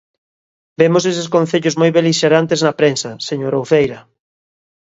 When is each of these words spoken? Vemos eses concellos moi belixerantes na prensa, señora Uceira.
Vemos 0.79 1.03
eses 1.11 1.27
concellos 1.35 1.75
moi 1.81 1.89
belixerantes 1.97 2.63
na 2.65 2.77
prensa, 2.79 3.09
señora 3.29 3.61
Uceira. 3.63 3.99